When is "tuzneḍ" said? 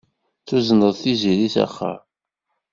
0.47-0.91